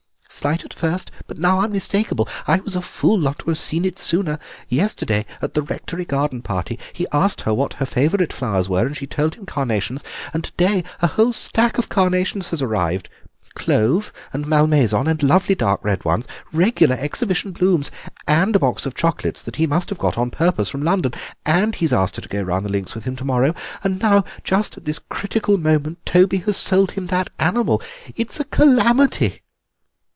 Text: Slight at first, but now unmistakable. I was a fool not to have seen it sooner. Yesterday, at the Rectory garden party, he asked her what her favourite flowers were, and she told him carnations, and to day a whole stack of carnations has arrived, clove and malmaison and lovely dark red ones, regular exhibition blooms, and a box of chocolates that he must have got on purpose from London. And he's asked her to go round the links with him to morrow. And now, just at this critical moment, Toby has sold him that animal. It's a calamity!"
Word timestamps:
Slight 0.33 0.63
at 0.63 0.73
first, 0.73 1.11
but 1.27 1.37
now 1.37 1.59
unmistakable. 1.59 2.25
I 2.47 2.61
was 2.61 2.77
a 2.77 2.81
fool 2.81 3.17
not 3.17 3.39
to 3.39 3.49
have 3.49 3.57
seen 3.57 3.83
it 3.83 3.99
sooner. 3.99 4.39
Yesterday, 4.69 5.25
at 5.41 5.55
the 5.55 5.61
Rectory 5.61 6.05
garden 6.05 6.41
party, 6.41 6.79
he 6.93 7.05
asked 7.11 7.41
her 7.41 7.53
what 7.53 7.73
her 7.73 7.85
favourite 7.85 8.31
flowers 8.31 8.69
were, 8.69 8.87
and 8.87 8.95
she 8.95 9.05
told 9.05 9.35
him 9.35 9.45
carnations, 9.45 10.05
and 10.33 10.45
to 10.45 10.53
day 10.53 10.85
a 11.01 11.07
whole 11.07 11.33
stack 11.33 11.77
of 11.77 11.89
carnations 11.89 12.49
has 12.51 12.61
arrived, 12.61 13.09
clove 13.55 14.13
and 14.31 14.47
malmaison 14.47 15.05
and 15.05 15.21
lovely 15.21 15.53
dark 15.53 15.83
red 15.83 16.05
ones, 16.05 16.25
regular 16.53 16.95
exhibition 16.95 17.51
blooms, 17.51 17.91
and 18.25 18.55
a 18.55 18.59
box 18.59 18.85
of 18.85 18.95
chocolates 18.95 19.41
that 19.41 19.57
he 19.57 19.67
must 19.67 19.89
have 19.89 19.99
got 19.99 20.17
on 20.17 20.31
purpose 20.31 20.69
from 20.69 20.81
London. 20.81 21.11
And 21.45 21.75
he's 21.75 21.91
asked 21.91 22.15
her 22.15 22.21
to 22.21 22.29
go 22.29 22.41
round 22.41 22.65
the 22.65 22.71
links 22.71 22.95
with 22.95 23.03
him 23.03 23.17
to 23.17 23.25
morrow. 23.25 23.53
And 23.83 23.99
now, 23.99 24.23
just 24.45 24.77
at 24.77 24.85
this 24.85 24.99
critical 25.09 25.57
moment, 25.57 26.05
Toby 26.05 26.37
has 26.37 26.55
sold 26.55 26.91
him 26.91 27.07
that 27.07 27.29
animal. 27.37 27.81
It's 28.15 28.39
a 28.39 28.45
calamity!" 28.45 29.41